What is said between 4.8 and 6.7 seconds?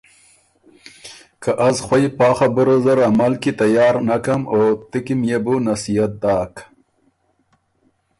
تُو کی ميې بو نصیحت داک